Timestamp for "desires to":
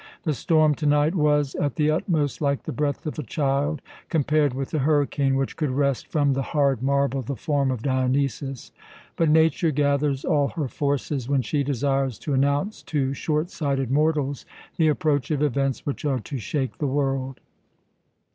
11.63-12.33